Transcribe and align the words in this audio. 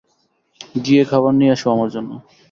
গিয়ে 0.81 1.03
খাবার 1.05 1.33
নিয়ে 1.33 1.53
আসো 1.53 1.67
আমার 1.71 1.89
জন্য। 1.89 2.11